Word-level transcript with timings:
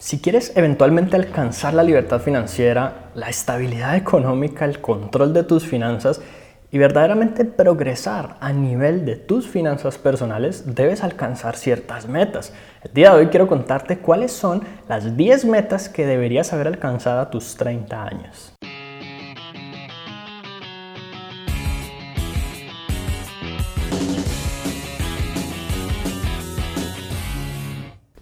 Si 0.00 0.18
quieres 0.18 0.52
eventualmente 0.56 1.14
alcanzar 1.14 1.74
la 1.74 1.82
libertad 1.82 2.22
financiera, 2.22 3.10
la 3.14 3.28
estabilidad 3.28 3.96
económica, 3.96 4.64
el 4.64 4.80
control 4.80 5.34
de 5.34 5.44
tus 5.44 5.66
finanzas 5.66 6.22
y 6.70 6.78
verdaderamente 6.78 7.44
progresar 7.44 8.38
a 8.40 8.50
nivel 8.50 9.04
de 9.04 9.16
tus 9.16 9.46
finanzas 9.46 9.98
personales, 9.98 10.74
debes 10.74 11.04
alcanzar 11.04 11.54
ciertas 11.54 12.08
metas. 12.08 12.54
El 12.82 12.94
día 12.94 13.10
de 13.10 13.18
hoy 13.18 13.26
quiero 13.26 13.46
contarte 13.46 13.98
cuáles 13.98 14.32
son 14.32 14.62
las 14.88 15.18
10 15.18 15.44
metas 15.44 15.90
que 15.90 16.06
deberías 16.06 16.54
haber 16.54 16.68
alcanzado 16.68 17.20
a 17.20 17.28
tus 17.28 17.56
30 17.56 18.02
años. 18.02 18.54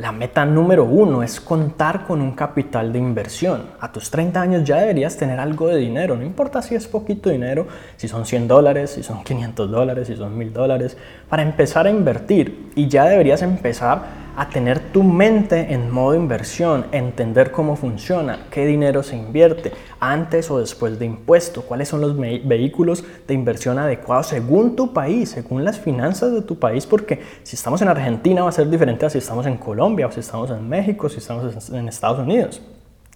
La 0.08 0.12
meta 0.12 0.46
número 0.46 0.86
uno 0.86 1.22
es 1.22 1.38
contar 1.38 2.06
con 2.06 2.22
un 2.22 2.32
capital 2.32 2.94
de 2.94 2.98
inversión. 2.98 3.64
A 3.78 3.92
tus 3.92 4.10
30 4.10 4.40
años 4.40 4.64
ya 4.64 4.76
deberías 4.76 5.18
tener 5.18 5.38
algo 5.38 5.68
de 5.68 5.76
dinero, 5.76 6.16
no 6.16 6.22
importa 6.22 6.62
si 6.62 6.74
es 6.74 6.88
poquito 6.88 7.28
dinero, 7.28 7.66
si 7.98 8.08
son 8.08 8.24
100 8.24 8.48
dólares, 8.48 8.88
si 8.88 9.02
son 9.02 9.22
500 9.22 9.70
dólares, 9.70 10.06
si 10.06 10.16
son 10.16 10.38
1000 10.38 10.50
dólares, 10.54 10.96
para 11.28 11.42
empezar 11.42 11.86
a 11.86 11.90
invertir. 11.90 12.70
Y 12.74 12.88
ya 12.88 13.04
deberías 13.04 13.42
empezar 13.42 14.27
a 14.38 14.48
tener 14.48 14.78
tu 14.92 15.02
mente 15.02 15.74
en 15.74 15.90
modo 15.90 16.14
inversión, 16.14 16.86
entender 16.92 17.50
cómo 17.50 17.74
funciona, 17.74 18.46
qué 18.52 18.66
dinero 18.66 19.02
se 19.02 19.16
invierte, 19.16 19.72
antes 19.98 20.48
o 20.48 20.60
después 20.60 20.96
de 21.00 21.06
impuesto, 21.06 21.62
cuáles 21.62 21.88
son 21.88 22.00
los 22.00 22.16
vehículos 22.16 23.02
de 23.26 23.34
inversión 23.34 23.80
adecuados 23.80 24.28
según 24.28 24.76
tu 24.76 24.92
país, 24.92 25.30
según 25.30 25.64
las 25.64 25.80
finanzas 25.80 26.32
de 26.32 26.42
tu 26.42 26.56
país, 26.56 26.86
porque 26.86 27.20
si 27.42 27.56
estamos 27.56 27.82
en 27.82 27.88
Argentina 27.88 28.44
va 28.44 28.50
a 28.50 28.52
ser 28.52 28.70
diferente 28.70 29.04
a 29.06 29.10
si 29.10 29.18
estamos 29.18 29.44
en 29.44 29.56
Colombia, 29.56 30.06
o 30.06 30.12
si 30.12 30.20
estamos 30.20 30.52
en 30.52 30.68
México, 30.68 31.08
si 31.08 31.18
estamos 31.18 31.70
en 31.70 31.88
Estados 31.88 32.20
Unidos. 32.20 32.62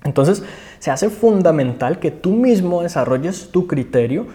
Entonces, 0.02 0.42
se 0.80 0.90
hace 0.90 1.08
fundamental 1.08 2.00
que 2.00 2.10
tú 2.10 2.30
mismo 2.30 2.82
desarrolles 2.82 3.50
tu 3.52 3.68
criterio 3.68 4.26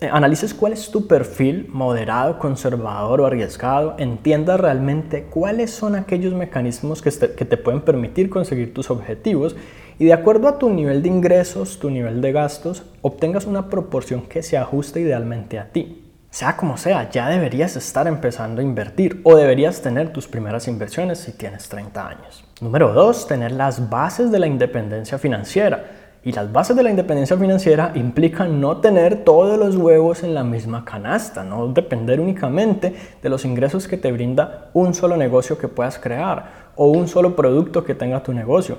analices 0.00 0.52
cuál 0.52 0.74
es 0.74 0.90
tu 0.90 1.06
perfil 1.06 1.68
moderado, 1.72 2.38
conservador 2.38 3.20
o 3.20 3.26
arriesgado, 3.26 3.94
entiendas 3.98 4.60
realmente 4.60 5.24
cuáles 5.24 5.70
son 5.70 5.96
aquellos 5.96 6.34
mecanismos 6.34 7.00
que 7.00 7.10
te, 7.10 7.32
que 7.32 7.44
te 7.46 7.56
pueden 7.56 7.80
permitir 7.80 8.28
conseguir 8.28 8.74
tus 8.74 8.90
objetivos 8.90 9.56
y 9.98 10.04
de 10.04 10.12
acuerdo 10.12 10.48
a 10.48 10.58
tu 10.58 10.68
nivel 10.68 11.02
de 11.02 11.08
ingresos, 11.08 11.78
tu 11.78 11.88
nivel 11.88 12.20
de 12.20 12.32
gastos, 12.32 12.82
obtengas 13.00 13.46
una 13.46 13.70
proporción 13.70 14.22
que 14.22 14.42
se 14.42 14.58
ajuste 14.58 15.00
idealmente 15.00 15.58
a 15.58 15.72
ti. 15.72 16.02
Sea 16.28 16.54
como 16.54 16.76
sea, 16.76 17.08
ya 17.08 17.30
deberías 17.30 17.76
estar 17.76 18.06
empezando 18.06 18.60
a 18.60 18.64
invertir 18.64 19.22
o 19.24 19.36
deberías 19.36 19.80
tener 19.80 20.12
tus 20.12 20.28
primeras 20.28 20.68
inversiones 20.68 21.20
si 21.20 21.32
tienes 21.32 21.66
30 21.70 22.08
años. 22.08 22.44
Número 22.60 22.92
2. 22.92 23.26
Tener 23.26 23.52
las 23.52 23.88
bases 23.88 24.30
de 24.30 24.38
la 24.38 24.46
independencia 24.46 25.16
financiera. 25.16 25.95
Y 26.26 26.32
las 26.32 26.50
bases 26.50 26.74
de 26.74 26.82
la 26.82 26.90
independencia 26.90 27.36
financiera 27.36 27.92
implican 27.94 28.60
no 28.60 28.78
tener 28.78 29.22
todos 29.22 29.56
los 29.56 29.76
huevos 29.76 30.24
en 30.24 30.34
la 30.34 30.42
misma 30.42 30.84
canasta, 30.84 31.44
no 31.44 31.68
depender 31.68 32.18
únicamente 32.18 32.96
de 33.22 33.28
los 33.28 33.44
ingresos 33.44 33.86
que 33.86 33.96
te 33.96 34.10
brinda 34.10 34.70
un 34.74 34.92
solo 34.92 35.16
negocio 35.16 35.56
que 35.56 35.68
puedas 35.68 36.00
crear 36.00 36.72
o 36.74 36.88
un 36.88 37.06
solo 37.06 37.36
producto 37.36 37.84
que 37.84 37.94
tenga 37.94 38.24
tu 38.24 38.32
negocio 38.32 38.76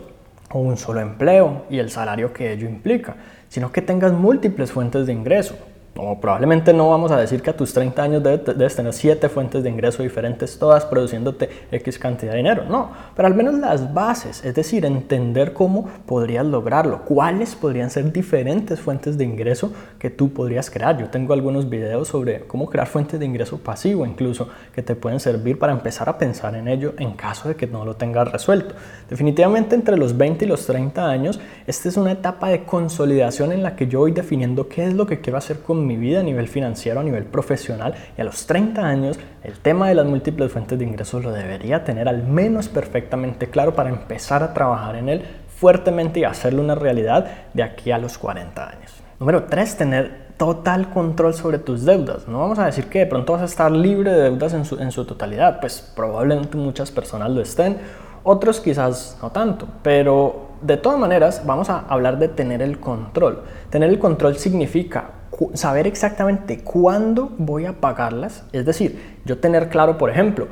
o 0.51 0.59
un 0.59 0.75
solo 0.75 0.99
empleo 0.99 1.63
y 1.69 1.79
el 1.79 1.89
salario 1.89 2.33
que 2.33 2.51
ello 2.51 2.67
implica, 2.67 3.15
sino 3.47 3.71
que 3.71 3.81
tengas 3.81 4.11
múltiples 4.11 4.73
fuentes 4.73 5.07
de 5.07 5.13
ingreso 5.13 5.55
o 5.99 6.19
probablemente 6.19 6.73
no 6.73 6.89
vamos 6.89 7.11
a 7.11 7.17
decir 7.17 7.41
que 7.41 7.49
a 7.49 7.57
tus 7.57 7.73
30 7.73 8.03
años 8.03 8.23
debes 8.23 8.75
tener 8.75 8.93
7 8.93 9.29
fuentes 9.29 9.63
de 9.63 9.69
ingreso 9.69 10.03
diferentes, 10.03 10.57
todas 10.59 10.85
produciéndote 10.85 11.49
X 11.71 11.99
cantidad 11.99 12.31
de 12.31 12.37
dinero. 12.37 12.63
No, 12.69 12.91
pero 13.15 13.27
al 13.27 13.35
menos 13.35 13.55
las 13.55 13.93
bases, 13.93 14.43
es 14.45 14.53
decir, 14.53 14.85
entender 14.85 15.53
cómo 15.53 15.89
podrías 16.05 16.45
lograrlo, 16.45 17.03
cuáles 17.05 17.55
podrían 17.55 17.89
ser 17.89 18.11
diferentes 18.11 18.79
fuentes 18.79 19.17
de 19.17 19.23
ingreso 19.23 19.71
que 19.99 20.09
tú 20.09 20.31
podrías 20.31 20.69
crear. 20.69 20.97
Yo 20.97 21.09
tengo 21.09 21.33
algunos 21.33 21.69
videos 21.69 22.07
sobre 22.07 22.41
cómo 22.41 22.67
crear 22.67 22.87
fuentes 22.87 23.19
de 23.19 23.25
ingreso 23.25 23.57
pasivo 23.57 24.05
incluso 24.05 24.49
que 24.73 24.81
te 24.81 24.95
pueden 24.95 25.19
servir 25.19 25.57
para 25.57 25.73
empezar 25.73 26.09
a 26.09 26.17
pensar 26.17 26.55
en 26.55 26.67
ello 26.67 26.93
en 26.97 27.13
caso 27.13 27.49
de 27.49 27.55
que 27.55 27.67
no 27.67 27.85
lo 27.85 27.95
tengas 27.95 28.31
resuelto. 28.31 28.75
Definitivamente 29.09 29.75
entre 29.75 29.97
los 29.97 30.17
20 30.17 30.45
y 30.45 30.47
los 30.47 30.65
30 30.65 31.07
años, 31.07 31.39
esta 31.65 31.89
es 31.89 31.97
una 31.97 32.11
etapa 32.11 32.49
de 32.49 32.65
consolidación 32.65 33.51
en 33.51 33.63
la 33.63 33.75
que 33.75 33.87
yo 33.87 33.99
voy 33.99 34.11
definiendo 34.11 34.67
qué 34.67 34.85
es 34.85 34.93
lo 34.93 35.07
que 35.07 35.21
quiero 35.21 35.37
hacer 35.37 35.59
con 35.59 35.86
mi 35.87 35.97
vida 35.97 36.19
a 36.19 36.23
nivel 36.23 36.47
financiero, 36.47 36.99
a 36.99 37.03
nivel 37.03 37.23
profesional 37.23 37.95
y 38.17 38.21
a 38.21 38.23
los 38.23 38.45
30 38.45 38.85
años 38.85 39.19
el 39.43 39.57
tema 39.59 39.87
de 39.87 39.95
las 39.95 40.05
múltiples 40.05 40.51
fuentes 40.51 40.77
de 40.77 40.85
ingresos 40.85 41.23
lo 41.23 41.31
debería 41.31 41.83
tener 41.83 42.07
al 42.07 42.23
menos 42.23 42.67
perfectamente 42.67 43.47
claro 43.47 43.73
para 43.73 43.89
empezar 43.89 44.43
a 44.43 44.53
trabajar 44.53 44.95
en 44.97 45.09
él 45.09 45.21
fuertemente 45.47 46.19
y 46.19 46.23
hacerlo 46.23 46.61
una 46.61 46.75
realidad 46.75 47.25
de 47.53 47.63
aquí 47.63 47.91
a 47.91 47.97
los 47.97 48.17
40 48.17 48.69
años. 48.69 48.93
Número 49.19 49.45
3, 49.45 49.77
tener 49.77 50.27
total 50.37 50.91
control 50.91 51.33
sobre 51.33 51.57
tus 51.57 51.83
deudas. 51.83 52.27
No 52.27 52.39
vamos 52.39 52.59
a 52.59 52.65
decir 52.67 52.85
que 52.85 52.99
de 52.99 53.05
pronto 53.07 53.33
vas 53.33 53.41
a 53.41 53.45
estar 53.45 53.71
libre 53.71 54.11
de 54.11 54.21
deudas 54.21 54.53
en 54.53 54.65
su, 54.65 54.79
en 54.79 54.91
su 54.91 55.05
totalidad, 55.05 55.59
pues 55.59 55.81
probablemente 55.95 56.57
muchas 56.57 56.91
personas 56.91 57.31
lo 57.31 57.41
estén, 57.41 57.77
otros 58.23 58.59
quizás 58.59 59.17
no 59.21 59.31
tanto, 59.31 59.67
pero 59.81 60.46
de 60.61 60.77
todas 60.77 60.99
maneras 60.99 61.43
vamos 61.45 61.69
a 61.69 61.79
hablar 61.79 62.19
de 62.19 62.27
tener 62.27 62.61
el 62.61 62.79
control. 62.79 63.43
Tener 63.69 63.89
el 63.89 63.99
control 63.99 64.37
significa 64.37 65.11
saber 65.53 65.87
exactamente 65.87 66.63
cuándo 66.63 67.31
voy 67.37 67.65
a 67.65 67.73
pagarlas, 67.73 68.45
es 68.53 68.65
decir, 68.65 69.19
yo 69.25 69.37
tener 69.37 69.69
claro, 69.69 69.97
por 69.97 70.09
ejemplo, 70.09 70.47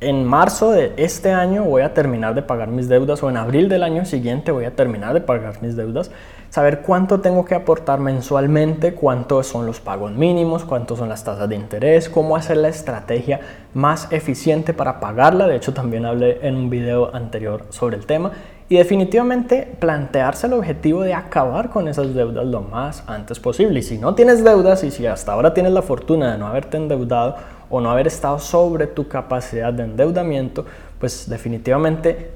en 0.00 0.24
marzo 0.24 0.70
de 0.70 0.92
este 0.96 1.32
año 1.32 1.64
voy 1.64 1.82
a 1.82 1.92
terminar 1.92 2.34
de 2.36 2.42
pagar 2.42 2.68
mis 2.68 2.88
deudas 2.88 3.20
o 3.24 3.30
en 3.30 3.36
abril 3.36 3.68
del 3.68 3.82
año 3.82 4.04
siguiente 4.04 4.52
voy 4.52 4.64
a 4.64 4.76
terminar 4.76 5.12
de 5.12 5.20
pagar 5.20 5.60
mis 5.60 5.76
deudas, 5.76 6.12
saber 6.50 6.82
cuánto 6.82 7.20
tengo 7.20 7.44
que 7.44 7.56
aportar 7.56 7.98
mensualmente, 7.98 8.94
cuántos 8.94 9.48
son 9.48 9.66
los 9.66 9.80
pagos 9.80 10.12
mínimos, 10.12 10.64
cuántos 10.64 10.98
son 10.98 11.08
las 11.08 11.24
tasas 11.24 11.48
de 11.48 11.56
interés, 11.56 12.08
cómo 12.08 12.36
hacer 12.36 12.58
la 12.58 12.68
estrategia 12.68 13.40
más 13.74 14.10
eficiente 14.12 14.72
para 14.72 15.00
pagarla, 15.00 15.48
de 15.48 15.56
hecho 15.56 15.74
también 15.74 16.06
hablé 16.06 16.46
en 16.46 16.54
un 16.54 16.70
video 16.70 17.14
anterior 17.14 17.64
sobre 17.70 17.96
el 17.96 18.06
tema 18.06 18.30
y 18.68 18.76
definitivamente 18.76 19.76
plantearse 19.78 20.46
el 20.46 20.52
objetivo 20.52 21.02
de 21.02 21.14
acabar 21.14 21.70
con 21.70 21.88
esas 21.88 22.14
deudas 22.14 22.46
lo 22.46 22.60
más 22.60 23.02
antes 23.06 23.40
posible. 23.40 23.80
Y 23.80 23.82
si 23.82 23.98
no 23.98 24.14
tienes 24.14 24.44
deudas 24.44 24.84
y 24.84 24.90
si 24.90 25.06
hasta 25.06 25.32
ahora 25.32 25.54
tienes 25.54 25.72
la 25.72 25.82
fortuna 25.82 26.32
de 26.32 26.38
no 26.38 26.46
haberte 26.46 26.76
endeudado 26.76 27.36
o 27.70 27.80
no 27.80 27.90
haber 27.90 28.06
estado 28.06 28.38
sobre 28.38 28.86
tu 28.86 29.08
capacidad 29.08 29.72
de 29.72 29.84
endeudamiento, 29.84 30.66
pues 30.98 31.28
definitivamente 31.28 32.32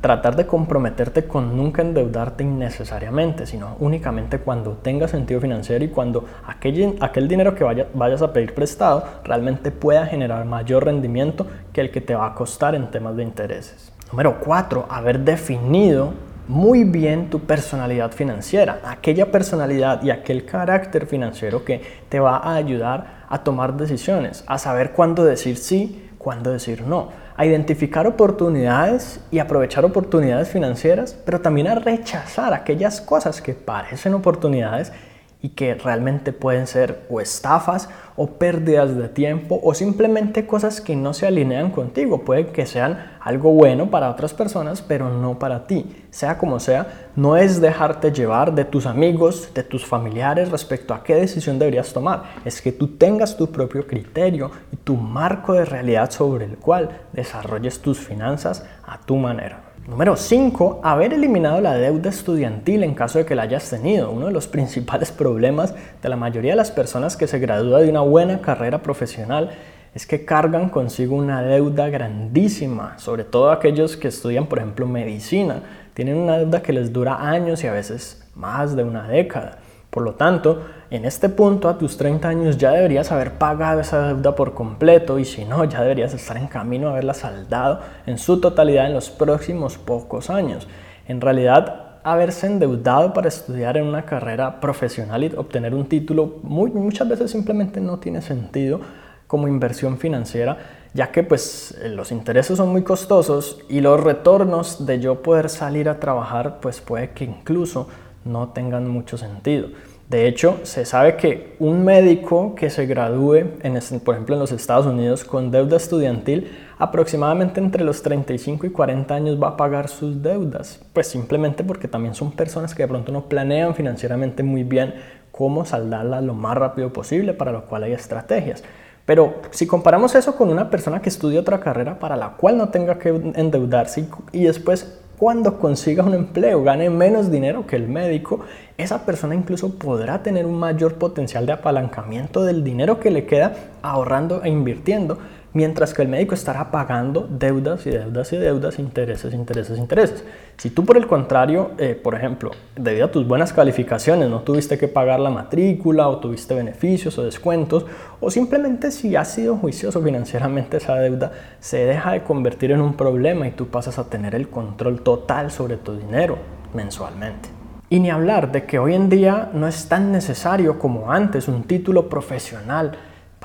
tratar 0.00 0.36
de 0.36 0.46
comprometerte 0.46 1.24
con 1.24 1.56
nunca 1.56 1.82
endeudarte 1.82 2.44
innecesariamente, 2.44 3.46
sino 3.46 3.76
únicamente 3.80 4.38
cuando 4.38 4.72
tenga 4.74 5.08
sentido 5.08 5.40
financiero 5.40 5.84
y 5.84 5.88
cuando 5.88 6.24
aquel, 6.46 6.96
aquel 7.00 7.28
dinero 7.28 7.54
que 7.54 7.64
vayas 7.92 8.22
a 8.22 8.32
pedir 8.32 8.54
prestado 8.54 9.04
realmente 9.24 9.70
pueda 9.70 10.06
generar 10.06 10.44
mayor 10.46 10.84
rendimiento 10.84 11.46
que 11.72 11.82
el 11.82 11.90
que 11.90 12.00
te 12.00 12.14
va 12.14 12.26
a 12.26 12.34
costar 12.34 12.74
en 12.74 12.90
temas 12.90 13.16
de 13.16 13.24
intereses. 13.24 13.95
Número 14.10 14.38
cuatro, 14.38 14.86
haber 14.88 15.20
definido 15.20 16.14
muy 16.48 16.84
bien 16.84 17.28
tu 17.28 17.40
personalidad 17.40 18.12
financiera, 18.12 18.80
aquella 18.84 19.32
personalidad 19.32 20.02
y 20.02 20.10
aquel 20.10 20.44
carácter 20.44 21.06
financiero 21.06 21.64
que 21.64 21.82
te 22.08 22.20
va 22.20 22.36
a 22.36 22.54
ayudar 22.54 23.24
a 23.28 23.42
tomar 23.42 23.76
decisiones, 23.76 24.44
a 24.46 24.58
saber 24.58 24.92
cuándo 24.92 25.24
decir 25.24 25.56
sí, 25.56 26.08
cuándo 26.18 26.52
decir 26.52 26.82
no, 26.82 27.10
a 27.36 27.44
identificar 27.46 28.06
oportunidades 28.06 29.20
y 29.32 29.40
aprovechar 29.40 29.84
oportunidades 29.84 30.48
financieras, 30.48 31.18
pero 31.24 31.40
también 31.40 31.66
a 31.66 31.74
rechazar 31.74 32.54
aquellas 32.54 33.00
cosas 33.00 33.42
que 33.42 33.54
parecen 33.54 34.14
oportunidades 34.14 34.92
y 35.42 35.50
que 35.50 35.74
realmente 35.74 36.32
pueden 36.32 36.66
ser 36.66 37.06
o 37.10 37.20
estafas 37.20 37.88
o 38.16 38.26
pérdidas 38.26 38.96
de 38.96 39.08
tiempo 39.08 39.60
o 39.62 39.74
simplemente 39.74 40.46
cosas 40.46 40.80
que 40.80 40.96
no 40.96 41.12
se 41.12 41.26
alinean 41.26 41.70
contigo. 41.70 42.24
Puede 42.24 42.48
que 42.48 42.66
sean 42.66 43.12
algo 43.20 43.52
bueno 43.52 43.90
para 43.90 44.10
otras 44.10 44.32
personas, 44.32 44.80
pero 44.80 45.10
no 45.10 45.38
para 45.38 45.66
ti. 45.66 46.04
Sea 46.10 46.38
como 46.38 46.58
sea, 46.58 47.10
no 47.14 47.36
es 47.36 47.60
dejarte 47.60 48.12
llevar 48.12 48.54
de 48.54 48.64
tus 48.64 48.86
amigos, 48.86 49.52
de 49.54 49.62
tus 49.62 49.84
familiares 49.84 50.50
respecto 50.50 50.94
a 50.94 51.04
qué 51.04 51.14
decisión 51.14 51.58
deberías 51.58 51.92
tomar. 51.92 52.22
Es 52.44 52.62
que 52.62 52.72
tú 52.72 52.96
tengas 52.96 53.36
tu 53.36 53.52
propio 53.52 53.86
criterio 53.86 54.50
y 54.72 54.76
tu 54.76 54.96
marco 54.96 55.52
de 55.52 55.66
realidad 55.66 56.10
sobre 56.10 56.46
el 56.46 56.56
cual 56.56 57.02
desarrolles 57.12 57.80
tus 57.80 57.98
finanzas 57.98 58.64
a 58.86 58.98
tu 58.98 59.16
manera. 59.16 59.65
Número 59.86 60.16
5. 60.16 60.80
Haber 60.82 61.14
eliminado 61.14 61.60
la 61.60 61.74
deuda 61.74 62.10
estudiantil 62.10 62.82
en 62.82 62.92
caso 62.92 63.18
de 63.18 63.24
que 63.24 63.36
la 63.36 63.42
hayas 63.42 63.70
tenido. 63.70 64.10
Uno 64.10 64.26
de 64.26 64.32
los 64.32 64.48
principales 64.48 65.12
problemas 65.12 65.76
de 66.02 66.08
la 66.08 66.16
mayoría 66.16 66.52
de 66.52 66.56
las 66.56 66.72
personas 66.72 67.16
que 67.16 67.28
se 67.28 67.38
gradúa 67.38 67.80
de 67.80 67.90
una 67.90 68.00
buena 68.00 68.40
carrera 68.40 68.82
profesional 68.82 69.52
es 69.94 70.04
que 70.04 70.24
cargan 70.24 70.70
consigo 70.70 71.14
una 71.14 71.40
deuda 71.40 71.88
grandísima, 71.88 72.98
sobre 72.98 73.22
todo 73.22 73.52
aquellos 73.52 73.96
que 73.96 74.08
estudian, 74.08 74.46
por 74.46 74.58
ejemplo, 74.58 74.88
medicina. 74.88 75.62
Tienen 75.94 76.16
una 76.16 76.36
deuda 76.38 76.62
que 76.62 76.72
les 76.72 76.92
dura 76.92 77.30
años 77.30 77.62
y 77.62 77.68
a 77.68 77.72
veces 77.72 78.28
más 78.34 78.74
de 78.74 78.82
una 78.82 79.06
década. 79.06 79.58
Por 79.90 80.02
lo 80.02 80.14
tanto, 80.14 80.62
en 80.90 81.04
este 81.04 81.28
punto, 81.28 81.68
a 81.68 81.78
tus 81.78 81.96
30 81.96 82.28
años 82.28 82.58
ya 82.58 82.70
deberías 82.70 83.10
haber 83.12 83.32
pagado 83.32 83.80
esa 83.80 84.08
deuda 84.08 84.34
por 84.34 84.54
completo 84.54 85.18
y 85.18 85.24
si 85.24 85.44
no, 85.44 85.64
ya 85.64 85.80
deberías 85.80 86.12
estar 86.14 86.36
en 86.36 86.48
camino 86.48 86.88
a 86.88 86.92
haberla 86.92 87.14
saldado 87.14 87.80
en 88.06 88.18
su 88.18 88.40
totalidad 88.40 88.86
en 88.86 88.94
los 88.94 89.10
próximos 89.10 89.78
pocos 89.78 90.30
años. 90.30 90.68
En 91.08 91.20
realidad, 91.20 91.86
haberse 92.06 92.46
endeudado 92.46 93.12
para 93.12 93.26
estudiar 93.26 93.76
en 93.76 93.84
una 93.84 94.04
carrera 94.04 94.60
profesional 94.60 95.24
y 95.24 95.32
obtener 95.36 95.74
un 95.74 95.86
título 95.86 96.36
muchas 96.44 97.08
veces 97.08 97.32
simplemente 97.32 97.80
no 97.80 97.98
tiene 97.98 98.22
sentido 98.22 98.80
como 99.26 99.48
inversión 99.48 99.98
financiera, 99.98 100.56
ya 100.94 101.10
que 101.10 101.24
pues 101.24 101.76
los 101.84 102.12
intereses 102.12 102.58
son 102.58 102.68
muy 102.68 102.82
costosos 102.82 103.58
y 103.68 103.80
los 103.80 103.98
retornos 103.98 104.86
de 104.86 105.00
yo 105.00 105.20
poder 105.20 105.48
salir 105.48 105.88
a 105.88 105.98
trabajar 105.98 106.60
pues 106.60 106.80
puede 106.80 107.10
que 107.10 107.24
incluso 107.24 107.88
no 108.26 108.48
tengan 108.48 108.88
mucho 108.88 109.16
sentido. 109.16 109.68
De 110.08 110.28
hecho, 110.28 110.60
se 110.62 110.84
sabe 110.84 111.16
que 111.16 111.56
un 111.58 111.84
médico 111.84 112.54
que 112.54 112.70
se 112.70 112.86
gradúe, 112.86 113.58
por 114.04 114.14
ejemplo 114.14 114.36
en 114.36 114.40
los 114.40 114.52
Estados 114.52 114.86
Unidos, 114.86 115.24
con 115.24 115.50
deuda 115.50 115.76
estudiantil, 115.76 116.48
aproximadamente 116.78 117.60
entre 117.60 117.82
los 117.82 118.02
35 118.02 118.66
y 118.66 118.70
40 118.70 119.12
años 119.12 119.42
va 119.42 119.48
a 119.48 119.56
pagar 119.56 119.88
sus 119.88 120.22
deudas. 120.22 120.80
Pues 120.92 121.08
simplemente 121.08 121.64
porque 121.64 121.88
también 121.88 122.14
son 122.14 122.30
personas 122.30 122.72
que 122.72 122.84
de 122.84 122.88
pronto 122.88 123.10
no 123.10 123.24
planean 123.24 123.74
financieramente 123.74 124.44
muy 124.44 124.62
bien 124.62 124.94
cómo 125.32 125.64
saldarlas 125.64 126.22
lo 126.22 126.34
más 126.34 126.56
rápido 126.56 126.92
posible, 126.92 127.34
para 127.34 127.50
lo 127.50 127.66
cual 127.66 127.82
hay 127.82 127.92
estrategias. 127.92 128.62
Pero 129.06 129.36
si 129.50 129.66
comparamos 129.66 130.14
eso 130.14 130.36
con 130.36 130.50
una 130.50 130.70
persona 130.70 131.02
que 131.02 131.08
estudia 131.08 131.40
otra 131.40 131.58
carrera 131.58 131.98
para 131.98 132.16
la 132.16 132.30
cual 132.36 132.58
no 132.58 132.68
tenga 132.68 132.98
que 132.98 133.08
endeudarse 133.08 134.08
y 134.32 134.44
después 134.44 135.00
cuando 135.18 135.58
consiga 135.58 136.02
un 136.02 136.14
empleo, 136.14 136.62
gane 136.62 136.90
menos 136.90 137.30
dinero 137.30 137.66
que 137.66 137.76
el 137.76 137.88
médico, 137.88 138.40
esa 138.76 139.06
persona 139.06 139.34
incluso 139.34 139.78
podrá 139.78 140.22
tener 140.22 140.44
un 140.44 140.58
mayor 140.58 140.94
potencial 140.94 141.46
de 141.46 141.52
apalancamiento 141.52 142.44
del 142.44 142.62
dinero 142.62 143.00
que 143.00 143.10
le 143.10 143.24
queda 143.24 143.54
ahorrando 143.82 144.42
e 144.44 144.50
invirtiendo 144.50 145.18
mientras 145.56 145.94
que 145.94 146.02
el 146.02 146.08
médico 146.08 146.34
estará 146.34 146.70
pagando 146.70 147.26
deudas 147.30 147.86
y 147.86 147.90
deudas 147.90 148.30
y 148.30 148.36
deudas, 148.36 148.78
intereses, 148.78 149.32
intereses, 149.32 149.78
intereses. 149.78 150.22
Si 150.58 150.68
tú 150.68 150.84
por 150.84 150.98
el 150.98 151.06
contrario, 151.06 151.70
eh, 151.78 151.94
por 151.94 152.14
ejemplo, 152.14 152.50
debido 152.76 153.06
a 153.06 153.10
tus 153.10 153.26
buenas 153.26 153.54
calificaciones 153.54 154.28
no 154.28 154.40
tuviste 154.40 154.76
que 154.76 154.86
pagar 154.86 155.18
la 155.18 155.30
matrícula 155.30 156.08
o 156.08 156.18
tuviste 156.18 156.54
beneficios 156.54 157.16
o 157.16 157.24
descuentos, 157.24 157.86
o 158.20 158.30
simplemente 158.30 158.90
si 158.90 159.16
has 159.16 159.32
sido 159.32 159.56
juicioso 159.56 160.02
financieramente 160.02 160.76
esa 160.76 160.96
deuda 160.96 161.32
se 161.58 161.86
deja 161.86 162.12
de 162.12 162.22
convertir 162.22 162.72
en 162.72 162.82
un 162.82 162.92
problema 162.92 163.48
y 163.48 163.52
tú 163.52 163.68
pasas 163.68 163.98
a 163.98 164.10
tener 164.10 164.34
el 164.34 164.50
control 164.50 165.00
total 165.00 165.50
sobre 165.50 165.78
tu 165.78 165.96
dinero 165.96 166.36
mensualmente. 166.74 167.48
Y 167.88 168.00
ni 168.00 168.10
hablar 168.10 168.52
de 168.52 168.66
que 168.66 168.78
hoy 168.78 168.92
en 168.92 169.08
día 169.08 169.48
no 169.54 169.66
es 169.66 169.88
tan 169.88 170.12
necesario 170.12 170.78
como 170.78 171.10
antes 171.10 171.48
un 171.48 171.62
título 171.62 172.10
profesional 172.10 172.92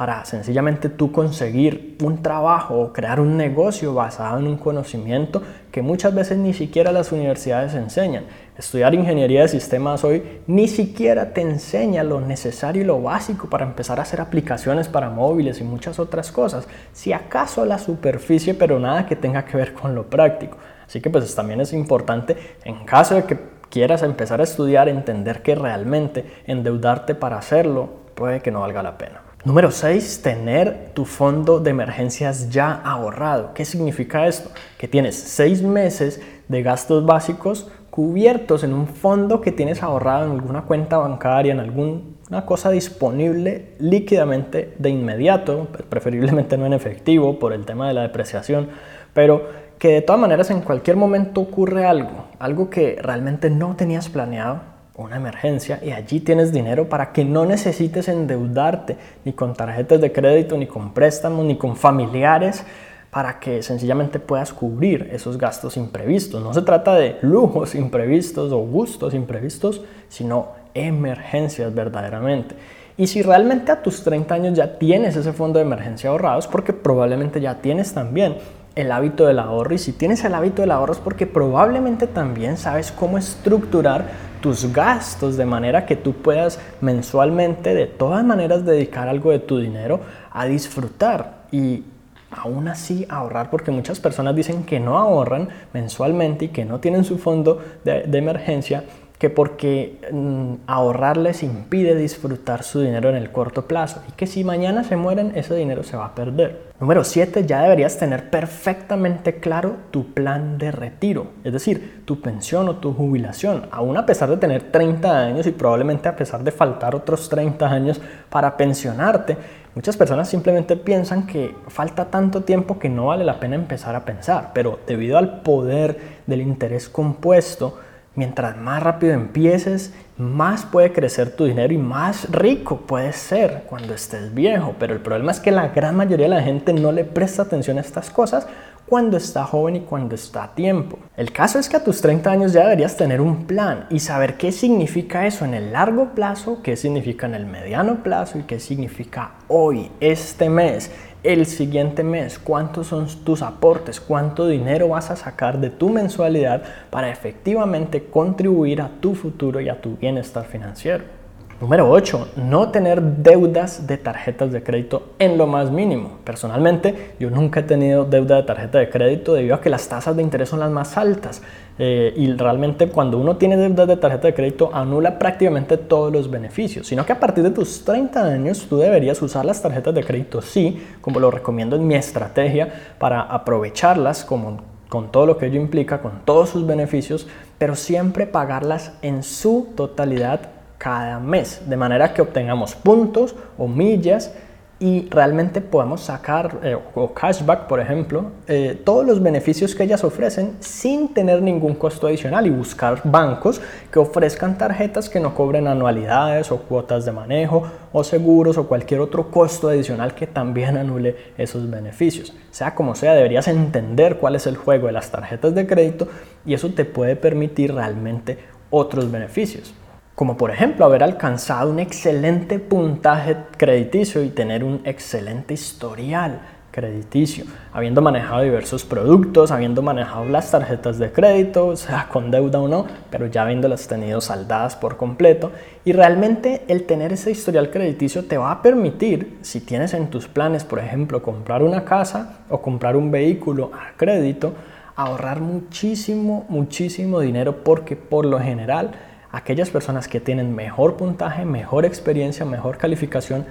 para 0.02 0.26
sencillamente 0.26 0.90
tú 0.90 1.12
conseguir 1.12 1.96
un 2.02 2.24
trabajo 2.24 2.80
o 2.80 2.92
crear 2.92 3.20
un 3.20 3.38
negocio 3.38 3.94
basado 3.94 4.40
en 4.40 4.48
un 4.48 4.58
conocimiento 4.58 5.44
que 5.72 5.84
muchas 5.84 6.16
veces 6.16 6.40
ni 6.40 6.56
siquiera 6.56 6.92
las 6.92 7.12
universidades 7.12 7.76
enseñan. 7.76 8.24
Estudiar 8.58 8.96
ingeniería 8.96 9.42
de 9.42 9.48
sistemas 9.48 10.04
hoy 10.04 10.42
ni 10.48 10.68
siquiera 10.68 11.36
te 11.36 11.42
enseña 11.42 12.04
lo 12.04 12.20
necesario 12.20 12.82
y 12.82 12.86
lo 12.86 13.00
básico 13.00 13.48
para 13.48 13.64
empezar 13.64 14.00
a 14.00 14.02
hacer 14.02 14.22
aplicaciones 14.22 14.88
para 14.88 15.12
móviles 15.12 15.62
y 15.62 15.64
muchas 15.64 16.00
otras 16.00 16.32
cosas. 16.32 16.68
Si 16.94 17.14
acaso 17.14 17.64
la 17.64 17.78
superficie, 17.78 18.56
pero 18.56 18.80
nada 18.80 19.06
que 19.06 19.16
tenga 19.16 19.46
que 19.46 19.56
ver 19.56 19.76
con 19.76 19.94
lo 19.94 20.10
práctico. 20.10 20.58
Así 20.88 21.00
que 21.00 21.12
pues 21.12 21.36
también 21.36 21.62
es 21.62 21.74
importante 21.74 22.36
en 22.64 22.86
caso 22.86 23.14
de 23.14 23.26
que 23.26 23.38
quieras 23.70 24.02
empezar 24.02 24.42
a 24.42 24.46
estudiar, 24.46 24.90
entender 24.90 25.44
que 25.44 25.54
realmente 25.54 26.26
endeudarte 26.48 27.14
para 27.14 27.38
hacerlo 27.38 28.02
puede 28.16 28.42
que 28.42 28.50
no 28.50 28.62
valga 28.62 28.82
la 28.82 28.98
pena. 28.98 29.31
Número 29.44 29.72
6, 29.72 30.22
tener 30.22 30.92
tu 30.94 31.04
fondo 31.04 31.60
de 31.60 31.72
emergencias 31.72 32.52
ya 32.52 32.74
ahorrado. 32.74 33.56
¿Qué 33.56 33.66
significa 33.66 34.28
esto? 34.28 34.52
Que 34.78 34.88
tienes 34.88 35.16
seis 35.16 35.64
meses 35.64 36.22
de 36.48 36.62
gastos 36.62 37.08
básicos 37.08 37.68
cubiertos 37.90 38.64
en 38.64 38.72
un 38.72 38.86
fondo 38.86 39.42
que 39.42 39.52
tienes 39.52 39.82
ahorrado 39.82 40.28
en 40.28 40.34
alguna 40.34 40.62
cuenta 40.66 41.00
bancaria, 41.00 41.54
en 41.54 41.60
alguna 41.60 42.46
cosa 42.46 42.70
disponible 42.70 43.74
líquidamente 43.80 44.76
de 44.78 44.90
inmediato, 44.92 45.70
preferiblemente 45.90 46.56
no 46.56 46.68
en 46.68 46.74
efectivo 46.74 47.40
por 47.40 47.52
el 47.52 47.66
tema 47.66 47.88
de 47.88 47.96
la 47.96 48.04
depreciación, 48.04 48.70
pero 49.16 49.50
que 49.80 49.88
de 49.88 50.02
todas 50.04 50.22
maneras 50.22 50.52
en 50.52 50.62
cualquier 50.62 50.98
momento 50.98 51.42
ocurre 51.42 51.88
algo, 51.88 52.28
algo 52.38 52.70
que 52.70 53.00
realmente 53.02 53.50
no 53.50 53.76
tenías 53.76 54.08
planeado 54.08 54.71
una 54.96 55.16
emergencia 55.16 55.80
y 55.82 55.92
allí 55.92 56.20
tienes 56.20 56.52
dinero 56.52 56.90
para 56.90 57.12
que 57.12 57.24
no 57.24 57.46
necesites 57.46 58.08
endeudarte 58.08 58.98
ni 59.24 59.34
con 59.34 59.54
tarjetas 59.54 60.02
de 60.02 60.12
crédito, 60.12 60.58
ni 60.58 60.68
con 60.68 60.94
préstamos, 60.94 61.46
ni 61.46 61.58
con 61.58 61.76
familiares, 61.76 62.64
para 63.10 63.40
que 63.40 63.62
sencillamente 63.62 64.20
puedas 64.20 64.54
cubrir 64.54 65.10
esos 65.12 65.38
gastos 65.38 65.76
imprevistos. 65.78 66.42
No 66.42 66.54
se 66.54 66.62
trata 66.62 66.96
de 66.96 67.18
lujos 67.22 67.76
imprevistos 67.76 68.52
o 68.52 68.60
gustos 68.60 69.14
imprevistos, 69.14 69.82
sino 70.08 70.50
emergencias 70.74 71.74
verdaderamente. 71.74 72.56
Y 72.98 73.08
si 73.08 73.22
realmente 73.22 73.72
a 73.72 73.82
tus 73.82 74.04
30 74.04 74.34
años 74.34 74.54
ya 74.54 74.78
tienes 74.78 75.16
ese 75.16 75.34
fondo 75.34 75.60
de 75.60 75.66
emergencia 75.66 76.10
ahorrado, 76.10 76.40
es 76.40 76.48
porque 76.48 76.72
probablemente 76.72 77.42
ya 77.42 77.56
tienes 77.56 77.94
también 77.94 78.36
el 78.76 78.92
hábito 78.92 79.26
del 79.26 79.40
ahorro. 79.40 79.74
Y 79.74 79.78
si 79.78 79.92
tienes 79.92 80.24
el 80.24 80.34
hábito 80.34 80.62
del 80.62 80.72
ahorro 80.72 80.94
es 80.94 81.00
porque 81.00 81.26
probablemente 81.26 82.08
también 82.08 82.58
sabes 82.58 82.92
cómo 82.92 83.18
estructurar 83.18 84.31
tus 84.42 84.72
gastos 84.74 85.38
de 85.38 85.46
manera 85.46 85.86
que 85.86 85.96
tú 85.96 86.14
puedas 86.14 86.60
mensualmente 86.82 87.74
de 87.74 87.88
todas 87.88 88.24
maneras 88.26 88.66
dedicar 88.66 89.08
algo 89.08 89.32
de 89.32 89.40
tu 89.40 89.60
dinero 89.60 90.02
a 90.32 90.46
disfrutar 90.46 91.44
y 91.52 91.84
aún 92.32 92.68
así 92.68 93.06
ahorrar 93.10 93.50
porque 93.50 93.72
muchas 93.72 94.00
personas 94.00 94.36
dicen 94.36 94.64
que 94.64 94.80
no 94.80 94.98
ahorran 94.98 95.50
mensualmente 95.74 96.46
y 96.46 96.50
que 96.50 96.66
no 96.66 96.80
tienen 96.80 97.04
su 97.04 97.18
fondo 97.18 97.62
de, 97.84 98.04
de 98.04 98.18
emergencia 98.18 98.84
que 99.22 99.30
porque 99.30 100.00
mm, 100.12 100.64
ahorrar 100.66 101.16
les 101.16 101.44
impide 101.44 101.94
disfrutar 101.94 102.64
su 102.64 102.82
dinero 102.82 103.08
en 103.08 103.16
el 103.16 103.32
corto 103.32 103.68
plazo 103.68 104.02
y 104.10 104.14
que 104.14 104.26
si 104.26 104.44
mañana 104.44 104.84
se 104.84 104.96
mueren 104.96 105.34
ese 105.36 105.54
dinero 105.54 105.84
se 105.84 105.96
va 105.96 106.08
a 106.08 106.16
perder. 106.16 106.72
Número 106.80 107.04
7, 107.04 107.46
ya 107.46 107.62
deberías 107.62 108.00
tener 108.00 108.32
perfectamente 108.32 109.36
claro 109.36 109.76
tu 109.92 110.12
plan 110.12 110.58
de 110.58 110.72
retiro, 110.72 111.28
es 111.44 111.54
decir, 111.54 112.02
tu 112.06 112.20
pensión 112.20 112.68
o 112.68 112.78
tu 112.78 112.94
jubilación, 112.94 113.68
aún 113.70 113.96
a 113.96 114.08
pesar 114.08 114.28
de 114.28 114.38
tener 114.38 114.72
30 114.72 115.20
años 115.20 115.46
y 115.46 115.52
probablemente 115.52 116.10
a 116.10 116.16
pesar 116.16 116.44
de 116.44 116.52
faltar 116.52 116.96
otros 116.96 117.30
30 117.30 117.70
años 117.70 118.02
para 118.32 118.58
pensionarte. 118.58 119.38
Muchas 119.76 119.98
personas 119.98 120.30
simplemente 120.30 120.76
piensan 120.76 121.28
que 121.28 121.54
falta 121.68 122.06
tanto 122.06 122.42
tiempo 122.42 122.80
que 122.80 122.90
no 122.90 123.06
vale 123.06 123.24
la 123.24 123.40
pena 123.40 123.54
empezar 123.54 123.94
a 123.96 124.04
pensar, 124.04 124.50
pero 124.56 124.80
debido 124.88 125.20
al 125.20 125.42
poder 125.44 126.00
del 126.26 126.42
interés 126.42 126.90
compuesto, 126.90 127.78
Mientras 128.14 128.58
más 128.58 128.84
rápido 128.84 129.14
empieces, 129.14 129.94
más 130.18 130.66
puede 130.66 130.92
crecer 130.92 131.34
tu 131.34 131.46
dinero 131.46 131.74
y 131.74 131.78
más 131.78 132.30
rico 132.30 132.82
puedes 132.82 133.16
ser 133.16 133.64
cuando 133.68 133.94
estés 133.94 134.34
viejo. 134.34 134.76
Pero 134.78 134.94
el 134.94 135.00
problema 135.00 135.32
es 135.32 135.40
que 135.40 135.52
la 135.52 135.70
gran 135.70 135.96
mayoría 135.96 136.26
de 136.26 136.36
la 136.36 136.44
gente 136.44 136.74
no 136.74 136.92
le 136.92 137.06
presta 137.06 137.44
atención 137.44 137.78
a 137.78 137.82
estas 137.82 138.10
cosas 138.10 138.48
cuando 138.86 139.16
está 139.16 139.46
joven 139.46 139.78
y 139.78 139.80
cuando 139.80 140.16
está 140.16 140.44
a 140.44 140.54
tiempo. 140.54 141.00
El 141.16 141.32
caso 141.32 141.58
es 141.58 141.70
que 141.70 141.78
a 141.78 141.84
tus 141.86 142.02
30 142.02 142.30
años 142.30 142.52
ya 142.52 142.64
deberías 142.64 142.98
tener 142.98 143.22
un 143.22 143.46
plan 143.46 143.86
y 143.90 144.00
saber 144.00 144.36
qué 144.36 144.52
significa 144.52 145.26
eso 145.26 145.46
en 145.46 145.54
el 145.54 145.72
largo 145.72 146.10
plazo, 146.14 146.62
qué 146.62 146.76
significa 146.76 147.26
en 147.28 147.36
el 147.36 147.46
mediano 147.46 148.04
plazo 148.04 148.40
y 148.40 148.44
qué 148.44 148.60
significa 148.60 149.32
hoy, 149.48 149.90
este 150.02 150.50
mes 150.50 150.92
el 151.24 151.46
siguiente 151.46 152.04
mes, 152.04 152.40
cuántos 152.40 152.88
son 152.88 153.08
tus 153.24 153.42
aportes, 153.42 154.00
cuánto 154.00 154.48
dinero 154.48 154.90
vas 154.90 155.12
a 155.12 155.16
sacar 155.16 155.60
de 155.60 155.70
tu 155.70 155.90
mensualidad 155.90 156.64
para 156.90 157.12
efectivamente 157.12 158.06
contribuir 158.06 158.82
a 158.82 158.90
tu 159.00 159.14
futuro 159.14 159.62
y 159.62 159.70
a 159.70 159.80
tu 159.80 159.98
bienestar 159.98 160.46
financiero. 160.46 161.21
Número 161.62 161.88
8. 161.92 162.30
No 162.38 162.70
tener 162.70 163.00
deudas 163.00 163.86
de 163.86 164.00
tarjetas 164.00 164.52
de 164.52 164.64
crédito 164.64 165.12
en 165.20 165.38
lo 165.38 165.46
más 165.46 165.70
mínimo. 165.70 166.18
Personalmente, 166.24 167.14
yo 167.20 167.30
nunca 167.30 167.60
he 167.60 167.64
tenido 167.64 168.04
deuda 168.04 168.38
de 168.38 168.44
tarjeta 168.44 168.80
de 168.80 168.90
crédito 168.90 169.36
debido 169.36 169.54
a 169.54 169.62
que 169.62 169.70
las 169.70 169.88
tasas 169.88 170.16
de 170.16 170.24
interés 170.24 170.50
son 170.50 170.60
las 170.60 170.72
más 170.72 170.98
altas. 170.98 171.44
Eh, 171.78 172.16
y 172.18 172.34
realmente 172.34 172.88
cuando 172.88 173.20
uno 173.20 173.38
tiene 173.38 173.58
deudas 173.58 173.88
de 173.88 173.96
tarjeta 173.96 174.30
de 174.30 174.34
crédito 174.34 174.72
anula 174.74 175.20
prácticamente 175.20 175.78
todos 175.78 176.12
los 176.12 176.32
beneficios. 176.32 176.88
Sino 176.88 177.06
que 177.06 177.14
a 177.14 177.20
partir 177.20 177.44
de 177.44 177.52
tus 177.52 177.86
30 177.86 178.24
años 178.24 178.66
tú 178.68 178.80
deberías 178.80 179.22
usar 179.22 179.46
las 179.46 179.62
tarjetas 179.62 179.94
de 179.94 180.04
crédito, 180.04 180.42
sí, 180.42 180.84
como 181.00 181.20
lo 181.20 181.30
recomiendo 181.30 181.76
en 181.76 181.86
mi 181.86 181.94
estrategia, 181.94 182.74
para 182.98 183.22
aprovecharlas 183.22 184.26
como 184.26 184.62
con 184.90 185.12
todo 185.12 185.28
lo 185.28 185.38
que 185.38 185.46
ello 185.46 185.62
implica, 185.62 186.02
con 186.02 186.26
todos 186.26 186.50
sus 186.50 186.66
beneficios, 186.66 187.28
pero 187.60 187.76
siempre 187.76 188.26
pagarlas 188.26 188.94
en 189.04 189.22
su 189.22 189.68
totalidad 189.76 190.61
cada 190.82 191.20
mes, 191.20 191.62
de 191.68 191.78
manera 191.78 192.12
que 192.12 192.24
obtengamos 192.24 192.74
puntos 192.74 193.36
o 193.56 193.68
millas 193.68 194.34
y 194.80 195.08
realmente 195.12 195.62
podemos 195.62 196.02
sacar, 196.02 196.58
eh, 196.64 196.76
o 196.96 197.14
cashback 197.14 197.68
por 197.68 197.80
ejemplo, 197.80 198.32
eh, 198.48 198.82
todos 198.84 199.06
los 199.06 199.22
beneficios 199.22 199.76
que 199.76 199.84
ellas 199.84 200.04
ofrecen 200.04 200.56
sin 200.60 201.14
tener 201.14 201.44
ningún 201.44 201.76
costo 201.76 202.08
adicional 202.08 202.48
y 202.48 202.50
buscar 202.50 203.00
bancos 203.04 203.62
que 203.92 204.00
ofrezcan 204.00 204.58
tarjetas 204.58 205.08
que 205.08 205.20
no 205.20 205.36
cobren 205.36 205.68
anualidades 205.68 206.52
o 206.52 206.58
cuotas 206.64 207.06
de 207.06 207.12
manejo 207.12 207.62
o 207.94 208.04
seguros 208.04 208.58
o 208.58 208.68
cualquier 208.68 209.02
otro 209.02 209.30
costo 209.30 209.70
adicional 209.70 210.16
que 210.16 210.26
también 210.26 210.78
anule 210.78 211.16
esos 211.38 211.70
beneficios. 211.70 212.34
Sea 212.50 212.74
como 212.74 212.96
sea, 212.96 213.14
deberías 213.14 213.48
entender 213.48 214.18
cuál 214.18 214.36
es 214.36 214.48
el 214.48 214.58
juego 214.58 214.88
de 214.88 214.94
las 214.94 215.12
tarjetas 215.12 215.54
de 215.54 215.68
crédito 215.68 216.08
y 216.44 216.56
eso 216.56 216.70
te 216.70 216.86
puede 216.86 217.16
permitir 217.16 217.72
realmente 217.72 218.40
otros 218.72 219.12
beneficios 219.12 219.76
como 220.16 220.38
por 220.38 220.52
ejemplo 220.52 220.86
haber 220.86 221.04
alcanzado 221.04 221.72
un 221.72 221.80
excelente 221.80 222.60
puntaje 222.60 223.38
crediticio 223.58 224.24
y 224.24 224.30
tener 224.30 224.64
un 224.64 224.82
excelente 224.84 225.54
historial 225.54 226.42
crediticio, 226.72 227.46
habiendo 227.74 228.02
manejado 228.02 228.42
diversos 228.42 228.84
productos, 228.86 229.52
habiendo 229.52 229.82
manejado 229.82 230.26
las 230.26 230.50
tarjetas 230.50 230.98
de 230.98 231.12
crédito, 231.12 231.76
sea 231.76 232.08
con 232.10 232.32
deuda 232.32 232.60
o 232.60 232.68
no, 232.68 232.88
pero 233.10 233.28
ya 233.28 233.44
habiéndolas 233.44 233.88
tenido 233.88 234.22
saldadas 234.22 234.76
por 234.76 234.98
completo. 234.98 235.52
Y 235.86 235.92
realmente 235.92 236.64
el 236.68 236.84
tener 236.84 237.14
ese 237.14 237.32
historial 237.32 237.70
crediticio 237.70 238.26
te 238.26 238.38
va 238.38 238.52
a 238.52 238.62
permitir, 238.62 239.38
si 239.42 239.60
tienes 239.60 239.94
en 239.94 240.10
tus 240.10 240.28
planes, 240.28 240.64
por 240.64 240.80
ejemplo, 240.80 241.22
comprar 241.22 241.62
una 241.62 241.84
casa 241.84 242.40
o 242.50 242.62
comprar 242.62 242.96
un 242.96 243.12
vehículo 243.12 243.72
a 243.74 243.98
crédito, 243.98 244.54
ahorrar 244.96 245.42
muchísimo, 245.42 246.46
muchísimo 246.50 247.20
dinero 247.20 247.64
porque 247.64 247.96
por 247.96 248.26
lo 248.26 248.40
general 248.40 248.92
aquellas 249.32 249.70
personas 249.70 250.08
que 250.08 250.20
tienen 250.20 250.56
mejor 250.56 250.98
puntaje, 250.98 251.46
mejor 251.46 251.86
experiencia, 251.86 252.46
mejor 252.46 252.78
calificación, 252.78 253.46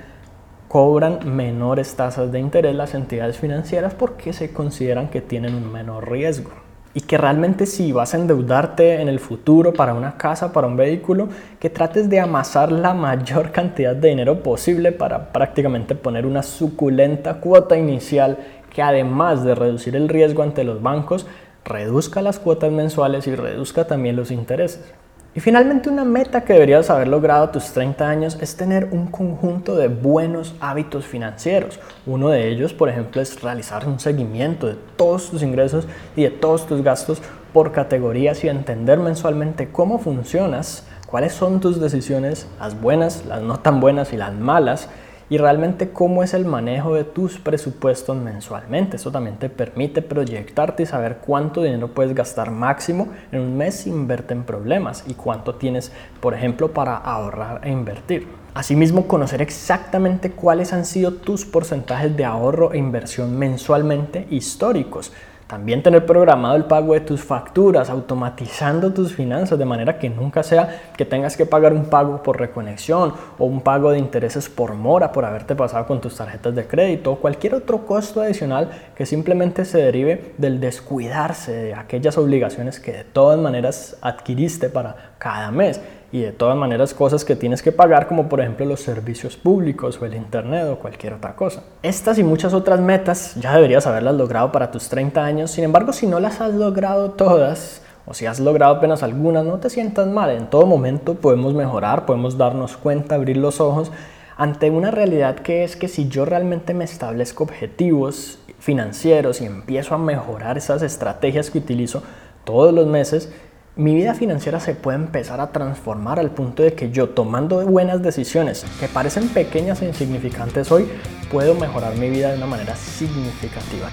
cobran 0.68 1.34
menores 1.34 1.96
tasas 1.96 2.30
de 2.30 2.38
interés 2.38 2.76
las 2.76 2.94
entidades 2.94 3.38
financieras 3.38 3.94
porque 3.94 4.32
se 4.32 4.52
consideran 4.52 5.08
que 5.08 5.20
tienen 5.20 5.54
un 5.54 5.72
menor 5.72 6.10
riesgo. 6.10 6.50
Y 6.92 7.02
que 7.02 7.18
realmente 7.18 7.66
si 7.66 7.92
vas 7.92 8.14
a 8.14 8.18
endeudarte 8.18 9.00
en 9.00 9.08
el 9.08 9.20
futuro 9.20 9.72
para 9.72 9.94
una 9.94 10.16
casa, 10.16 10.52
para 10.52 10.66
un 10.66 10.76
vehículo, 10.76 11.28
que 11.58 11.70
trates 11.70 12.08
de 12.08 12.20
amasar 12.20 12.70
la 12.72 12.94
mayor 12.94 13.50
cantidad 13.52 13.96
de 13.96 14.08
dinero 14.08 14.42
posible 14.42 14.92
para 14.92 15.32
prácticamente 15.32 15.94
poner 15.94 16.26
una 16.26 16.42
suculenta 16.42 17.40
cuota 17.40 17.76
inicial 17.76 18.38
que 18.70 18.82
además 18.82 19.42
de 19.42 19.54
reducir 19.54 19.96
el 19.96 20.08
riesgo 20.08 20.42
ante 20.42 20.62
los 20.62 20.82
bancos, 20.82 21.26
reduzca 21.64 22.22
las 22.22 22.38
cuotas 22.38 22.70
mensuales 22.70 23.26
y 23.26 23.34
reduzca 23.34 23.86
también 23.86 24.16
los 24.16 24.30
intereses. 24.30 24.92
Y 25.32 25.38
finalmente 25.38 25.88
una 25.88 26.04
meta 26.04 26.40
que 26.40 26.54
deberías 26.54 26.90
haber 26.90 27.06
logrado 27.06 27.44
a 27.44 27.52
tus 27.52 27.72
30 27.72 28.08
años 28.08 28.38
es 28.40 28.56
tener 28.56 28.88
un 28.90 29.06
conjunto 29.06 29.76
de 29.76 29.86
buenos 29.86 30.56
hábitos 30.58 31.06
financieros. 31.06 31.78
Uno 32.04 32.30
de 32.30 32.48
ellos, 32.48 32.72
por 32.72 32.88
ejemplo, 32.88 33.22
es 33.22 33.40
realizar 33.40 33.86
un 33.86 34.00
seguimiento 34.00 34.66
de 34.66 34.76
todos 34.96 35.30
tus 35.30 35.44
ingresos 35.44 35.86
y 36.16 36.24
de 36.24 36.30
todos 36.30 36.66
tus 36.66 36.82
gastos 36.82 37.22
por 37.52 37.70
categorías 37.70 38.42
y 38.42 38.48
entender 38.48 38.98
mensualmente 38.98 39.68
cómo 39.70 40.00
funcionas, 40.00 40.84
cuáles 41.06 41.32
son 41.32 41.60
tus 41.60 41.80
decisiones, 41.80 42.48
las 42.58 42.80
buenas, 42.80 43.24
las 43.24 43.40
no 43.40 43.60
tan 43.60 43.78
buenas 43.78 44.12
y 44.12 44.16
las 44.16 44.34
malas, 44.34 44.88
y 45.30 45.38
realmente 45.38 45.90
cómo 45.90 46.22
es 46.24 46.34
el 46.34 46.44
manejo 46.44 46.94
de 46.94 47.04
tus 47.04 47.38
presupuestos 47.38 48.16
mensualmente. 48.16 48.96
Eso 48.96 49.12
también 49.12 49.36
te 49.36 49.48
permite 49.48 50.02
proyectarte 50.02 50.82
y 50.82 50.86
saber 50.86 51.18
cuánto 51.24 51.62
dinero 51.62 51.88
puedes 51.88 52.14
gastar 52.14 52.50
máximo 52.50 53.08
en 53.30 53.40
un 53.40 53.56
mes 53.56 53.76
sin 53.76 54.08
verte 54.08 54.34
en 54.34 54.42
problemas 54.42 55.04
y 55.06 55.14
cuánto 55.14 55.54
tienes, 55.54 55.92
por 56.20 56.34
ejemplo, 56.34 56.72
para 56.72 56.96
ahorrar 56.96 57.60
e 57.64 57.70
invertir. 57.70 58.26
Asimismo, 58.52 59.06
conocer 59.06 59.40
exactamente 59.40 60.32
cuáles 60.32 60.72
han 60.72 60.84
sido 60.84 61.12
tus 61.12 61.44
porcentajes 61.44 62.16
de 62.16 62.24
ahorro 62.24 62.72
e 62.72 62.78
inversión 62.78 63.38
mensualmente 63.38 64.26
históricos 64.28 65.12
también 65.50 65.82
tener 65.82 66.06
programado 66.06 66.54
el 66.54 66.66
pago 66.66 66.94
de 66.94 67.00
tus 67.00 67.24
facturas, 67.24 67.90
automatizando 67.90 68.92
tus 68.92 69.12
finanzas 69.12 69.58
de 69.58 69.64
manera 69.64 69.98
que 69.98 70.08
nunca 70.08 70.44
sea 70.44 70.80
que 70.96 71.04
tengas 71.04 71.36
que 71.36 71.44
pagar 71.44 71.72
un 71.72 71.86
pago 71.86 72.22
por 72.22 72.38
reconexión 72.38 73.14
o 73.36 73.46
un 73.46 73.60
pago 73.60 73.90
de 73.90 73.98
intereses 73.98 74.48
por 74.48 74.74
mora 74.74 75.10
por 75.10 75.24
haberte 75.24 75.56
pasado 75.56 75.88
con 75.88 76.00
tus 76.00 76.14
tarjetas 76.14 76.54
de 76.54 76.68
crédito 76.68 77.10
o 77.10 77.16
cualquier 77.16 77.56
otro 77.56 77.84
costo 77.84 78.20
adicional 78.20 78.70
que 78.94 79.06
simplemente 79.06 79.64
se 79.64 79.78
derive 79.78 80.34
del 80.38 80.60
descuidarse 80.60 81.50
de 81.50 81.74
aquellas 81.74 82.16
obligaciones 82.16 82.78
que 82.78 82.92
de 82.92 83.02
todas 83.04 83.38
maneras 83.40 83.96
adquiriste 84.02 84.68
para 84.68 85.14
cada 85.18 85.50
mes 85.50 85.80
y 86.12 86.20
de 86.20 86.32
todas 86.32 86.56
maneras 86.56 86.92
cosas 86.92 87.24
que 87.24 87.36
tienes 87.36 87.62
que 87.62 87.72
pagar 87.72 88.08
como 88.08 88.28
por 88.28 88.40
ejemplo 88.40 88.66
los 88.66 88.80
servicios 88.80 89.36
públicos 89.36 90.00
o 90.00 90.06
el 90.06 90.14
internet 90.14 90.66
o 90.70 90.76
cualquier 90.76 91.14
otra 91.14 91.36
cosa. 91.36 91.62
Estas 91.82 92.18
y 92.18 92.24
muchas 92.24 92.52
otras 92.52 92.80
metas 92.80 93.34
ya 93.36 93.54
deberías 93.54 93.86
haberlas 93.86 94.14
logrado 94.14 94.50
para 94.50 94.70
tus 94.70 94.88
30 94.88 95.24
años, 95.24 95.50
sin 95.50 95.64
embargo 95.64 95.92
si 95.92 96.06
no 96.06 96.18
las 96.20 96.40
has 96.40 96.54
logrado 96.54 97.12
todas 97.12 97.82
o 98.06 98.14
si 98.14 98.26
has 98.26 98.40
logrado 98.40 98.76
apenas 98.76 99.02
algunas, 99.02 99.44
no 99.44 99.58
te 99.58 99.70
sientas 99.70 100.08
mal, 100.08 100.30
en 100.30 100.48
todo 100.48 100.66
momento 100.66 101.14
podemos 101.14 101.54
mejorar, 101.54 102.06
podemos 102.06 102.36
darnos 102.36 102.76
cuenta, 102.76 103.14
abrir 103.14 103.36
los 103.36 103.60
ojos 103.60 103.92
ante 104.36 104.70
una 104.70 104.90
realidad 104.90 105.36
que 105.36 105.64
es 105.64 105.76
que 105.76 105.86
si 105.86 106.08
yo 106.08 106.24
realmente 106.24 106.72
me 106.72 106.84
establezco 106.84 107.44
objetivos 107.44 108.38
financieros 108.58 109.40
y 109.40 109.44
empiezo 109.44 109.94
a 109.94 109.98
mejorar 109.98 110.56
esas 110.58 110.82
estrategias 110.82 111.50
que 111.50 111.58
utilizo 111.58 112.02
todos 112.44 112.72
los 112.72 112.86
meses, 112.86 113.30
mi 113.76 113.94
vida 113.94 114.14
financiera 114.14 114.58
se 114.60 114.74
puede 114.74 114.98
empezar 114.98 115.40
a 115.40 115.52
transformar 115.52 116.18
al 116.18 116.30
punto 116.30 116.62
de 116.62 116.74
que 116.74 116.90
yo 116.90 117.10
tomando 117.10 117.64
buenas 117.64 118.02
decisiones 118.02 118.64
que 118.80 118.88
parecen 118.88 119.28
pequeñas 119.28 119.80
e 119.82 119.86
insignificantes 119.86 120.72
hoy, 120.72 120.88
puedo 121.30 121.54
mejorar 121.54 121.94
mi 121.96 122.10
vida 122.10 122.30
de 122.30 122.36
una 122.36 122.46
manera 122.46 122.74
significativa. 122.74 123.88